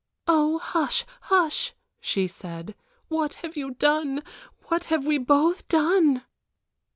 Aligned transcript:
"Oh, 0.25 0.57
hush! 0.57 1.05
hush!" 1.21 1.73
she 1.99 2.25
said. 2.25 2.73
"What 3.07 3.35
have 3.45 3.55
you 3.55 3.75
done 3.75 4.23
what 4.63 4.85
have 4.85 5.05
we 5.05 5.19
both 5.19 5.67
done!" 5.67 6.23